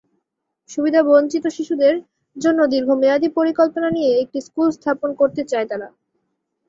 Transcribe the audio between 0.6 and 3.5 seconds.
সুবিধাবঞ্চিত শিশুদের জন্য দীর্ঘমেয়াদি